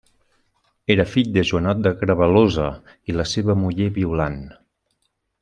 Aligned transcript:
Era 0.93 1.03
fill 1.09 1.29
de 1.35 1.43
Joanot 1.49 1.83
de 1.87 1.91
Grevalosa 1.99 2.71
i 3.13 3.17
la 3.19 3.27
seva 3.35 3.57
muller 3.61 3.91
Violant. 4.01 4.43